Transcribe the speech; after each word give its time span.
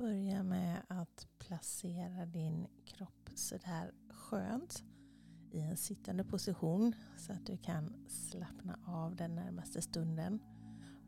Börja 0.00 0.42
med 0.42 0.82
att 0.88 1.28
placera 1.38 2.26
din 2.26 2.66
kropp 2.84 3.30
sådär 3.34 3.92
skönt 4.10 4.82
i 5.50 5.60
en 5.60 5.76
sittande 5.76 6.24
position 6.24 6.94
så 7.18 7.32
att 7.32 7.46
du 7.46 7.56
kan 7.56 8.08
slappna 8.08 8.78
av 8.86 9.16
den 9.16 9.34
närmaste 9.34 9.82
stunden. 9.82 10.42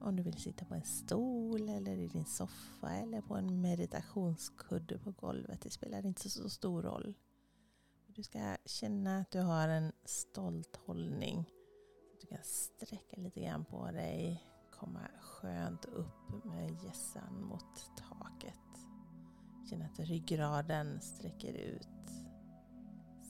Om 0.01 0.17
du 0.17 0.23
vill 0.23 0.41
sitta 0.41 0.65
på 0.65 0.75
en 0.75 0.85
stol 0.85 1.69
eller 1.69 1.97
i 1.97 2.09
din 2.09 2.25
soffa 2.25 2.91
eller 2.91 3.21
på 3.21 3.35
en 3.37 3.61
meditationskudde 3.61 4.99
på 4.99 5.11
golvet. 5.11 5.61
Det 5.61 5.71
spelar 5.71 6.07
inte 6.07 6.31
så 6.31 6.49
stor 6.49 6.83
roll. 6.83 7.15
Du 8.07 8.23
ska 8.23 8.57
känna 8.65 9.19
att 9.19 9.31
du 9.31 9.41
har 9.41 9.69
en 9.69 9.93
stolt 10.05 10.77
hållning. 10.77 11.45
Så 12.07 12.15
att 12.15 12.21
du 12.21 12.27
kan 12.27 12.45
sträcka 12.45 13.17
lite 13.17 13.41
grann 13.41 13.65
på 13.65 13.91
dig. 13.91 14.45
Komma 14.71 15.09
skönt 15.21 15.85
upp 15.85 16.45
med 16.45 16.83
gässan 16.85 17.45
mot 17.45 17.91
taket. 17.97 18.62
Känna 19.73 19.85
att 19.85 20.01
ryggraden 20.01 21.01
sträcker 21.01 21.55
ut. 21.55 21.89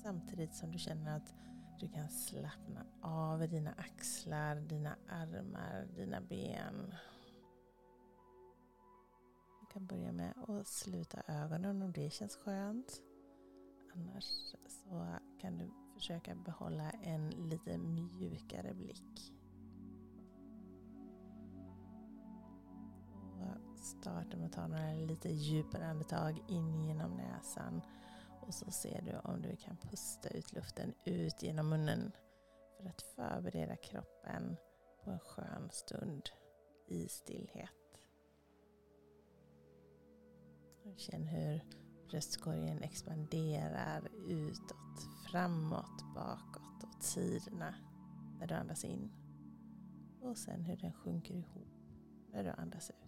Samtidigt 0.02 0.54
som 0.54 0.72
du 0.72 0.78
känner 0.78 1.16
att 1.16 1.34
du 1.80 1.88
kan 1.88 2.08
slappna 2.08 2.86
av 3.02 3.42
i 3.42 3.46
dina 3.46 3.72
axlar, 3.72 4.56
dina 4.56 4.96
armar, 5.08 5.88
dina 5.96 6.20
ben. 6.20 6.94
Du 9.60 9.66
kan 9.72 9.86
börja 9.86 10.12
med 10.12 10.34
att 10.48 10.66
sluta 10.66 11.22
ögonen 11.26 11.82
om 11.82 11.92
det 11.92 12.12
känns 12.12 12.36
skönt. 12.36 13.02
Annars 13.94 14.24
så 14.68 15.16
kan 15.40 15.58
du 15.58 15.70
försöka 15.94 16.34
behålla 16.34 16.90
en 16.90 17.30
lite 17.30 17.78
mjukare 17.78 18.74
blick. 18.74 19.32
Starta 23.84 24.36
med 24.36 24.46
att 24.46 24.52
ta 24.52 24.66
några 24.66 24.92
lite 24.92 25.28
djupare 25.28 25.86
andetag 25.86 26.42
in 26.48 26.82
genom 26.82 27.16
näsan 27.16 27.82
och 28.40 28.54
så 28.54 28.70
ser 28.70 29.02
du 29.02 29.30
om 29.30 29.42
du 29.42 29.56
kan 29.56 29.76
pusta 29.76 30.28
ut 30.28 30.52
luften 30.52 30.94
ut 31.04 31.42
genom 31.42 31.68
munnen 31.68 32.12
för 32.76 32.88
att 32.88 33.02
förbereda 33.02 33.76
kroppen 33.76 34.56
på 35.04 35.10
en 35.10 35.18
skön 35.18 35.70
stund 35.70 36.30
i 36.86 37.08
stillhet. 37.08 37.70
Känn 40.96 41.26
hur 41.26 41.60
bröstkorgen 42.08 42.82
expanderar 42.82 44.08
utåt, 44.28 45.08
framåt, 45.30 46.14
bakåt, 46.14 46.84
åt 46.84 47.02
sidorna 47.02 47.74
när 48.38 48.46
du 48.46 48.54
andas 48.54 48.84
in. 48.84 49.12
Och 50.20 50.38
sen 50.38 50.64
hur 50.64 50.76
den 50.76 50.92
sjunker 50.92 51.34
ihop 51.34 51.68
när 52.32 52.44
du 52.44 52.50
andas 52.50 52.90
ut. 52.90 53.01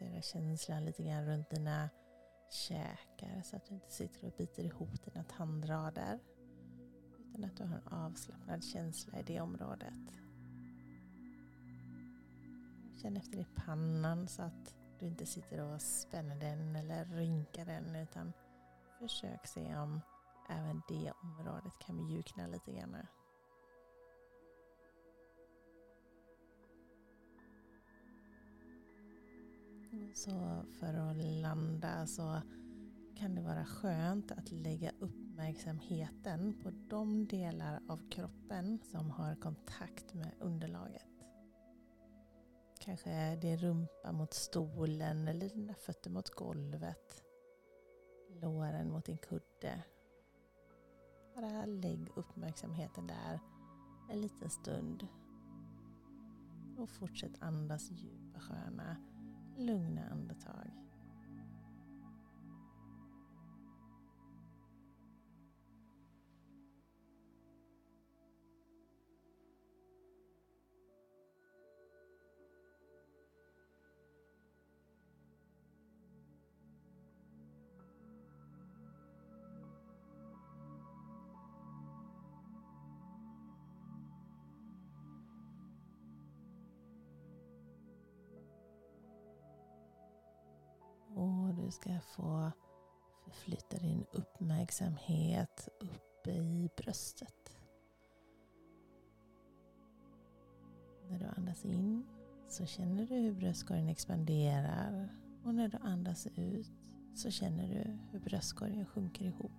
Notera 0.00 0.22
känslan 0.22 0.84
lite 0.84 1.02
grann 1.02 1.26
runt 1.26 1.50
dina 1.50 1.90
käkar 2.50 3.42
så 3.42 3.56
att 3.56 3.66
du 3.66 3.74
inte 3.74 3.92
sitter 3.92 4.26
och 4.26 4.32
biter 4.38 4.64
ihop 4.64 5.04
dina 5.04 5.24
tandrader. 5.24 6.18
Utan 7.28 7.44
att 7.44 7.56
du 7.56 7.64
har 7.64 7.76
en 7.76 7.88
avslappnad 7.88 8.64
känsla 8.64 9.18
i 9.18 9.22
det 9.22 9.40
området. 9.40 10.14
Känn 13.02 13.16
efter 13.16 13.38
i 13.38 13.46
pannan 13.54 14.28
så 14.28 14.42
att 14.42 14.74
du 14.98 15.06
inte 15.06 15.26
sitter 15.26 15.60
och 15.60 15.82
spänner 15.82 16.36
den 16.36 16.76
eller 16.76 17.04
rynkar 17.04 17.64
den 17.64 17.96
utan 17.96 18.32
försök 18.98 19.46
se 19.46 19.76
om 19.76 20.00
även 20.50 20.82
det 20.88 21.12
området 21.22 21.78
kan 21.78 22.06
mjukna 22.06 22.46
lite 22.46 22.72
grann. 22.72 22.96
Så 30.14 30.64
för 30.80 30.94
att 30.94 31.16
landa 31.16 32.06
så 32.06 32.40
kan 33.16 33.34
det 33.34 33.42
vara 33.42 33.64
skönt 33.64 34.32
att 34.32 34.50
lägga 34.50 34.92
uppmärksamheten 34.98 36.54
på 36.62 36.70
de 36.88 37.26
delar 37.26 37.80
av 37.88 38.10
kroppen 38.10 38.78
som 38.82 39.10
har 39.10 39.34
kontakt 39.34 40.14
med 40.14 40.32
underlaget. 40.40 41.06
Kanske 42.80 43.36
din 43.36 43.58
rumpa 43.58 44.12
mot 44.12 44.34
stolen 44.34 45.28
eller 45.28 45.48
dina 45.48 45.74
fötter 45.74 46.10
mot 46.10 46.30
golvet. 46.30 47.24
Låren 48.28 48.90
mot 48.90 49.04
din 49.04 49.18
kudde. 49.18 49.82
Bara 51.34 51.66
lägg 51.66 52.08
uppmärksamheten 52.16 53.06
där 53.06 53.40
en 54.10 54.20
liten 54.20 54.50
stund. 54.50 55.06
Och 56.78 56.90
fortsätt 56.90 57.42
andas 57.42 57.90
djupa 57.90 58.40
sköna 58.40 58.96
lugna 59.58 60.02
andetag. 60.10 60.70
Ska 91.72 92.00
få 92.00 92.52
förflytta 93.24 93.76
din 93.76 94.04
uppmärksamhet 94.12 95.68
uppe 95.80 96.30
i 96.30 96.70
bröstet. 96.76 97.58
När 101.08 101.18
du 101.18 101.26
andas 101.26 101.64
in 101.64 102.06
så 102.48 102.66
känner 102.66 103.06
du 103.06 103.14
hur 103.14 103.32
bröstkorgen 103.32 103.88
expanderar 103.88 105.08
och 105.44 105.54
när 105.54 105.68
du 105.68 105.76
andas 105.76 106.26
ut 106.26 106.72
så 107.14 107.30
känner 107.30 107.68
du 107.68 107.98
hur 108.10 108.20
bröstkorgen 108.20 108.86
sjunker 108.86 109.24
ihop. 109.24 109.52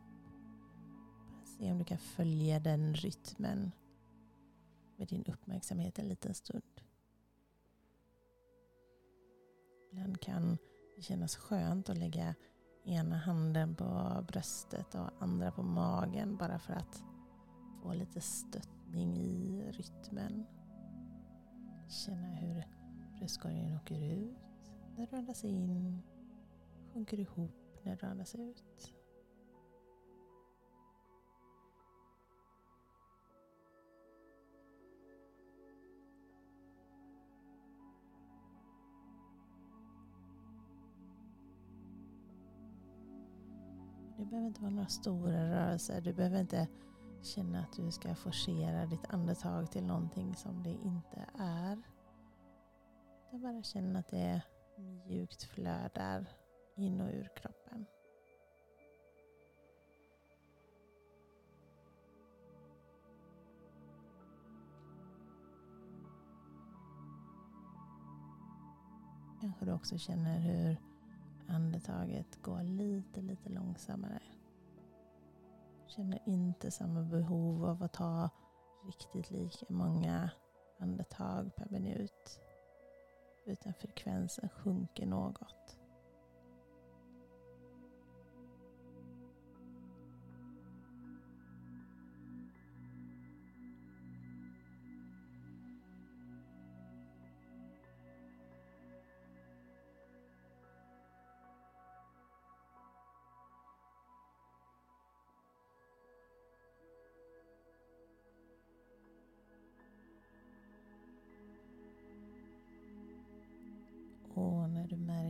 Bara 1.27 1.45
se 1.45 1.71
om 1.71 1.77
du 1.77 1.85
kan 1.85 1.97
följa 1.97 2.59
den 2.59 2.93
rytmen 2.93 3.71
med 4.95 5.07
din 5.07 5.25
uppmärksamhet 5.25 5.99
en 5.99 6.07
liten 6.07 6.33
stund. 6.33 6.81
Ibland 9.91 10.21
kan 10.21 10.57
det 11.03 11.07
kännas 11.07 11.35
skönt 11.35 11.89
att 11.89 11.97
lägga 11.97 12.35
ena 12.83 13.17
handen 13.17 13.75
på 13.75 14.23
bröstet 14.27 14.95
och 14.95 15.09
andra 15.19 15.51
på 15.51 15.63
magen 15.63 16.37
bara 16.37 16.59
för 16.59 16.73
att 16.73 17.03
få 17.81 17.93
lite 17.93 18.21
stöttning 18.21 19.17
i 19.17 19.71
rytmen. 19.71 20.45
Känna 21.89 22.27
hur 22.27 22.67
bröstkorgen 23.17 23.75
åker 23.75 24.01
ut 24.01 24.71
när 24.97 25.07
du 25.07 25.15
andas 25.15 25.43
in, 25.43 26.01
sjunker 26.93 27.19
ihop 27.19 27.79
när 27.83 27.95
du 27.95 28.05
andas 28.05 28.35
ut. 28.35 28.93
Behöver 44.33 44.47
inte 44.47 44.61
vara 44.61 44.71
några 44.71 44.87
stora 44.87 45.49
rörelser. 45.49 46.01
Du 46.01 46.13
behöver 46.13 46.39
inte 46.39 46.67
känna 47.21 47.59
att 47.59 47.73
du 47.73 47.91
ska 47.91 48.15
forcera 48.15 48.85
ditt 48.85 49.05
andetag 49.09 49.71
till 49.71 49.83
någonting 49.83 50.35
som 50.35 50.63
det 50.63 50.69
inte 50.69 51.25
är. 51.39 51.81
Du 53.31 53.37
bara 53.37 53.63
känna 53.63 53.99
att 53.99 54.07
det 54.07 54.41
mjukt 55.07 55.43
flödar 55.43 56.25
in 56.75 57.01
och 57.01 57.09
ur 57.09 57.29
kroppen. 57.35 57.85
Kanske 69.41 69.65
du 69.65 69.71
också 69.71 69.97
känner 69.97 70.39
hur 70.39 70.92
andetaget 71.47 72.41
går 72.41 72.63
lite, 72.63 73.21
lite 73.21 73.49
långsammare. 73.49 74.21
Känner 75.87 76.19
inte 76.25 76.71
samma 76.71 77.01
behov 77.01 77.65
av 77.65 77.83
att 77.83 77.93
ta 77.93 78.29
riktigt 78.85 79.31
lika 79.31 79.65
många 79.69 80.29
andetag 80.79 81.55
per 81.55 81.69
minut. 81.69 82.39
Utan 83.45 83.73
frekvensen 83.73 84.49
sjunker 84.49 85.05
något. 85.05 85.77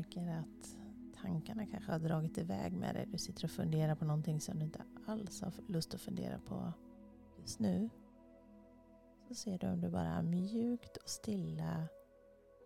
Märker 0.03 0.27
att 0.27 0.77
tankarna 1.21 1.65
kanske 1.65 1.91
har 1.91 1.99
dragit 1.99 2.37
iväg 2.37 2.73
med 2.73 2.95
dig. 2.95 3.05
Du 3.11 3.17
sitter 3.17 3.45
och 3.45 3.51
funderar 3.51 3.95
på 3.95 4.05
någonting 4.05 4.41
som 4.41 4.59
du 4.59 4.65
inte 4.65 4.83
alls 5.07 5.41
har 5.41 5.53
lust 5.67 5.93
att 5.93 6.01
fundera 6.01 6.39
på 6.39 6.73
just 7.41 7.59
nu. 7.59 7.89
Så 9.27 9.35
ser 9.35 9.57
du 9.57 9.67
om 9.67 9.81
du 9.81 9.89
bara 9.89 10.21
mjukt 10.21 10.97
och 10.97 11.09
stilla 11.09 11.87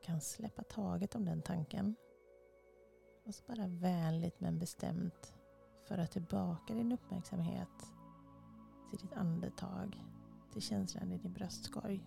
kan 0.04 0.22
släppa 0.22 0.64
taget 0.64 1.16
om 1.16 1.26
den 1.26 1.42
tanken. 1.42 1.96
Och 3.26 3.36
så 3.36 3.44
bara 3.48 3.68
vänligt 3.68 4.40
men 4.40 4.60
bestämt 4.60 5.34
föra 5.88 6.08
tillbaka 6.08 6.74
din 6.74 6.92
uppmärksamhet 6.92 7.94
till 8.90 9.00
ditt 9.00 9.14
andetag, 9.14 10.04
till 10.54 10.62
känslan 10.62 11.12
i 11.12 11.18
din 11.18 11.34
bröstkorg. 11.34 12.04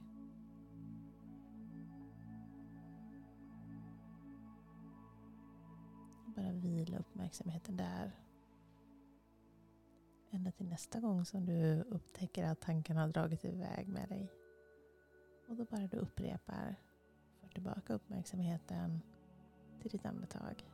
Bara 6.37 6.53
vila 6.53 6.99
uppmärksamheten 6.99 7.77
där. 7.77 8.13
Ända 10.31 10.51
till 10.51 10.69
nästa 10.69 11.01
gång 11.01 11.25
som 11.25 11.47
du 11.47 11.83
upptäcker 11.83 12.45
att 12.45 12.61
tanken 12.61 12.97
har 12.97 13.09
dragit 13.09 13.45
iväg 13.45 13.89
med 13.89 14.09
dig. 14.09 14.33
Och 15.49 15.57
då 15.57 15.65
bara 15.65 15.87
du 15.87 15.97
upprepar. 15.97 16.77
För 17.41 17.49
tillbaka 17.49 17.95
uppmärksamheten 17.95 19.01
till 19.81 19.91
ditt 19.91 20.07
andetag. 20.07 20.70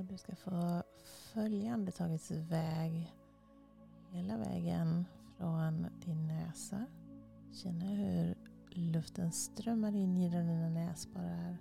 Och 0.00 0.06
du 0.06 0.16
ska 0.16 0.36
få 0.36 0.82
följa 1.32 1.72
andetagets 1.72 2.30
väg 2.30 3.14
hela 4.08 4.36
vägen 4.36 5.04
från 5.36 5.86
din 6.04 6.26
näsa. 6.26 6.86
Känna 7.52 7.84
hur 7.84 8.34
luften 8.70 9.32
strömmar 9.32 9.94
in 9.94 10.16
genom 10.16 10.46
dina 10.46 10.68
näsborrar. 10.68 11.56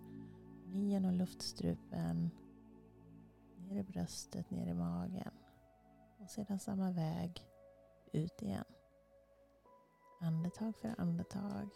in 0.65 0.89
genom 0.89 1.13
luftstrupen. 1.13 2.29
Ner 3.57 3.79
i 3.79 3.83
bröstet, 3.83 4.51
ner 4.51 4.67
i 4.67 4.73
magen. 4.73 5.33
Och 6.17 6.29
sedan 6.29 6.59
samma 6.59 6.91
väg 6.91 7.47
ut 8.13 8.41
igen. 8.41 8.65
Andetag 10.21 10.75
för 10.75 10.95
andetag. 10.97 11.69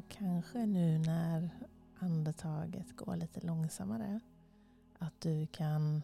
Och 0.00 0.08
kanske 0.08 0.66
nu 0.66 0.98
när 0.98 1.50
andetaget 1.98 2.96
går 2.96 3.16
lite 3.16 3.40
långsammare 3.46 4.20
att 4.98 5.20
du 5.20 5.46
kan 5.46 6.02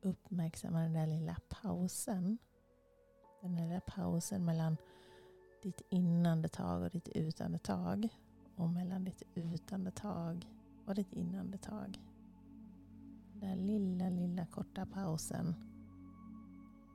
uppmärksamma 0.00 0.80
den 0.80 0.92
där 0.92 1.06
lilla 1.06 1.36
pausen. 1.48 2.38
Den 3.42 3.56
där 3.56 3.64
lilla 3.64 3.80
pausen 3.80 4.44
mellan 4.44 4.76
ditt 5.62 5.82
inandetag 5.88 6.82
och 6.82 6.90
ditt 6.90 7.08
utandetag. 7.08 8.08
Och 8.56 8.68
mellan 8.68 9.04
ditt 9.04 9.22
utandetag 9.34 10.46
och 10.86 10.94
ditt 10.94 11.12
inandetag. 11.12 12.00
Den 13.32 13.40
där 13.40 13.56
lilla, 13.56 14.08
lilla 14.08 14.46
korta 14.46 14.86
pausen 14.86 15.54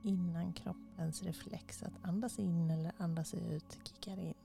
innan 0.02 0.52
kroppens 0.52 1.22
reflex 1.22 1.82
att 1.82 2.04
andas 2.04 2.38
in 2.38 2.70
eller 2.70 2.92
andas 2.98 3.34
ut 3.34 3.78
kickar 3.84 4.18
in. 4.18 4.43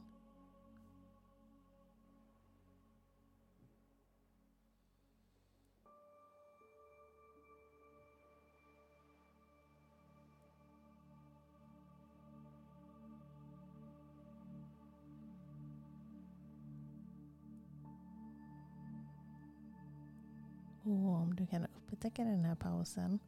Och 20.89 21.09
om 21.09 21.35
du 21.35 21.47
kan 21.47 21.65
upptäcka 21.65 22.23
den 22.23 22.45
här 22.45 22.55
pausen 22.55 23.19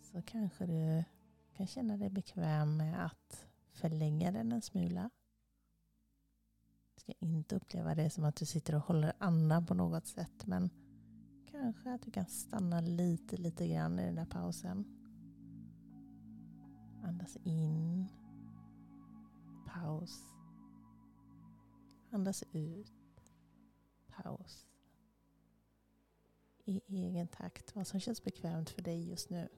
så 0.00 0.22
kanske 0.22 0.66
du 0.66 1.04
kan 1.52 1.66
känna 1.66 1.96
dig 1.96 2.10
bekväm 2.10 2.76
med 2.76 3.04
att 3.04 3.46
förlänga 3.72 4.30
den 4.30 4.52
en 4.52 4.62
smula. 4.62 5.10
Du 6.94 7.00
ska 7.00 7.12
inte 7.18 7.56
uppleva 7.56 7.94
det 7.94 8.10
som 8.10 8.24
att 8.24 8.36
du 8.36 8.46
sitter 8.46 8.74
och 8.74 8.80
håller 8.80 9.12
andan 9.18 9.66
på 9.66 9.74
något 9.74 10.06
sätt 10.06 10.46
men 10.46 10.70
kanske 11.50 11.94
att 11.94 12.02
du 12.02 12.10
kan 12.10 12.26
stanna 12.26 12.80
lite, 12.80 13.36
lite 13.36 13.68
grann 13.68 13.98
i 13.98 14.04
den 14.04 14.14
där 14.14 14.26
pausen. 14.26 14.84
Andas 17.04 17.36
in. 17.36 18.08
Paus. 19.66 20.20
Andas 22.10 22.44
ut. 22.52 22.92
Paus 24.08 24.71
i 26.64 26.82
egen 26.88 27.28
takt. 27.28 27.76
Vad 27.76 27.86
som 27.86 28.00
känns 28.00 28.24
bekvämt 28.24 28.70
för 28.70 28.82
dig 28.82 29.08
just 29.08 29.30
nu. 29.30 29.48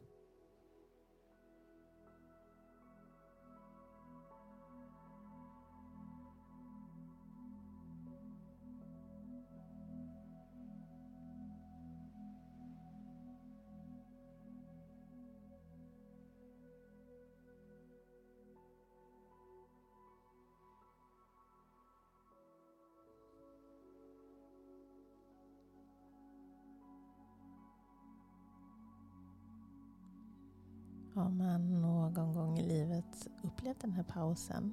Har 31.15 31.31
man 31.31 31.81
någon 31.81 32.33
gång 32.33 32.59
i 32.59 32.63
livet 32.63 33.29
upplevt 33.43 33.81
den 33.81 33.93
här 33.93 34.03
pausen 34.03 34.73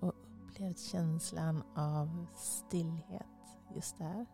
och 0.00 0.14
upplevt 0.42 0.78
känslan 0.78 1.62
av 1.74 2.26
stillhet 2.36 3.26
just 3.74 3.98
där 3.98 4.26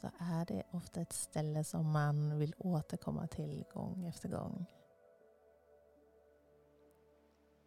så 0.00 0.10
är 0.18 0.44
det 0.46 0.62
ofta 0.70 1.00
ett 1.00 1.12
ställe 1.12 1.64
som 1.64 1.92
man 1.92 2.38
vill 2.38 2.54
återkomma 2.58 3.26
till 3.26 3.64
gång 3.74 4.06
efter 4.06 4.28
gång. 4.28 4.66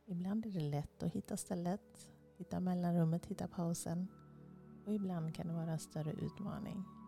Ibland 0.06 0.46
är 0.46 0.52
det 0.52 0.60
lätt 0.60 1.04
att 1.04 1.12
hitta 1.12 1.38
stället, 1.38 2.10
hitta 2.38 2.60
mellanrummet, 2.60 3.26
hitta 3.26 3.48
pausen 3.48 4.08
och 4.86 4.94
ibland 4.94 5.36
kan 5.36 5.48
det 5.48 5.54
vara 5.54 5.72
en 5.72 5.80
större 5.80 6.12
utmaning. 6.12 7.01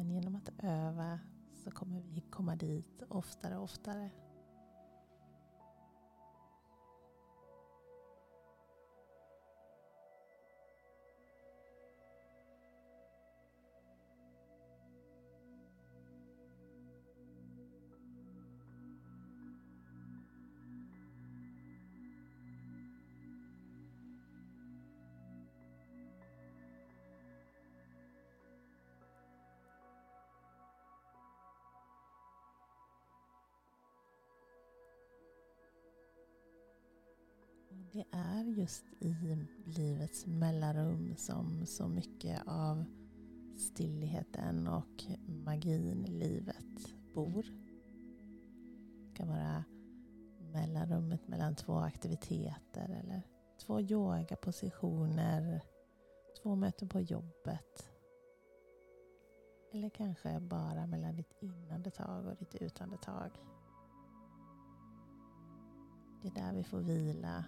Men 0.00 0.10
genom 0.10 0.36
att 0.36 0.50
öva 0.62 1.20
så 1.64 1.70
kommer 1.70 2.00
vi 2.00 2.20
komma 2.20 2.56
dit 2.56 3.02
oftare 3.08 3.56
och 3.56 3.64
oftare. 3.64 4.10
Det 37.92 38.04
är 38.10 38.44
just 38.44 38.84
i 38.98 39.14
livets 39.64 40.26
mellanrum 40.26 41.14
som 41.16 41.66
så 41.66 41.88
mycket 41.88 42.42
av 42.46 42.84
stillheten 43.56 44.66
och 44.66 45.04
magin 45.26 46.04
i 46.04 46.10
livet 46.10 46.94
bor. 47.14 47.46
Det 49.06 49.14
kan 49.14 49.28
vara 49.28 49.64
mellanrummet 50.52 51.28
mellan 51.28 51.54
två 51.54 51.78
aktiviteter 51.78 53.00
eller 53.04 53.22
två 53.66 53.80
yogapositioner, 53.80 55.60
två 56.42 56.54
möten 56.54 56.88
på 56.88 57.00
jobbet. 57.00 57.90
Eller 59.72 59.90
kanske 59.90 60.40
bara 60.40 60.86
mellan 60.86 61.16
ditt 61.16 61.32
inandetag 61.40 62.26
och 62.26 62.36
ditt 62.36 62.54
utandetag. 62.54 63.30
Det 66.22 66.28
är 66.28 66.34
där 66.34 66.52
vi 66.52 66.64
får 66.64 66.80
vila. 66.80 67.44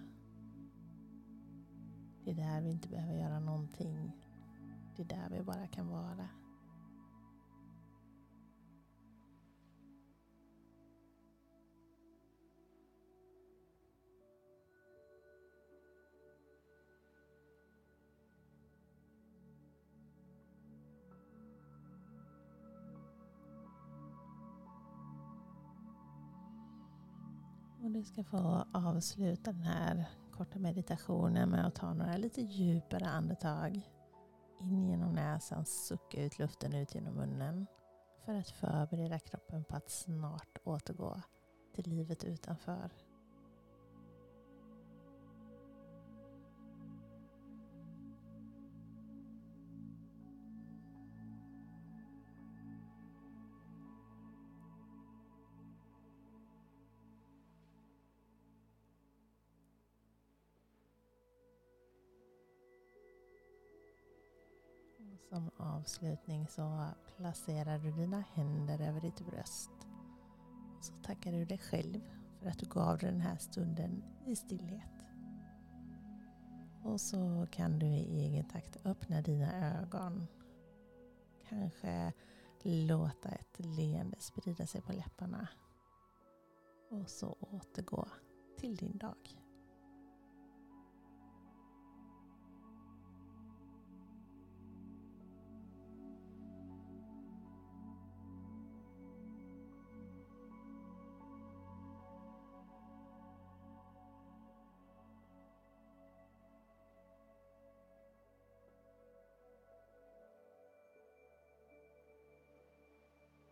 Det 2.25 2.31
är 2.31 2.35
där 2.35 2.61
vi 2.61 2.69
inte 2.69 2.87
behöver 2.87 3.13
göra 3.13 3.39
någonting. 3.39 4.11
Det 4.95 5.03
är 5.03 5.07
där 5.07 5.29
vi 5.29 5.43
bara 5.43 5.67
kan 5.67 5.87
vara. 5.87 6.29
Och 27.83 27.91
du 27.91 28.03
ska 28.03 28.23
få 28.23 28.65
avsluta 28.73 29.51
den 29.51 29.61
här 29.63 30.05
korta 30.37 30.59
meditationen 30.59 31.49
med 31.49 31.67
att 31.67 31.75
ta 31.75 31.93
några 31.93 32.17
lite 32.17 32.41
djupare 32.41 33.05
andetag. 33.05 33.81
In 34.59 34.89
genom 34.89 35.13
näsan, 35.13 35.65
sucka 35.65 36.23
ut 36.23 36.39
luften 36.39 36.73
ut 36.73 36.95
genom 36.95 37.15
munnen. 37.15 37.67
För 38.25 38.33
att 38.33 38.49
förbereda 38.49 39.19
kroppen 39.19 39.63
på 39.63 39.75
att 39.75 39.89
snart 39.89 40.57
återgå 40.63 41.21
till 41.75 41.89
livet 41.89 42.23
utanför. 42.23 42.89
Som 65.29 65.51
avslutning 65.57 66.47
så 66.47 66.87
placerar 67.17 67.79
du 67.79 67.91
dina 67.91 68.23
händer 68.33 68.81
över 68.81 69.01
ditt 69.01 69.25
bröst. 69.25 69.71
Och 70.77 70.85
så 70.85 70.93
tackar 70.93 71.31
du 71.31 71.45
dig 71.45 71.57
själv 71.57 72.01
för 72.39 72.49
att 72.49 72.59
du 72.59 72.65
gav 72.65 72.97
dig 72.97 73.11
den 73.11 73.21
här 73.21 73.37
stunden 73.37 74.03
i 74.25 74.35
stillhet. 74.35 75.05
Och 76.83 77.01
så 77.01 77.47
kan 77.51 77.79
du 77.79 77.85
i 77.85 78.25
egen 78.25 78.45
takt 78.45 78.85
öppna 78.85 79.21
dina 79.21 79.79
ögon. 79.81 80.27
Kanske 81.49 82.13
låta 82.63 83.29
ett 83.29 83.59
leende 83.59 84.17
sprida 84.19 84.65
sig 84.65 84.81
på 84.81 84.93
läpparna. 84.93 85.47
Och 86.89 87.09
så 87.09 87.37
återgå 87.39 88.07
till 88.57 88.75
din 88.75 88.97
dag. 88.97 89.42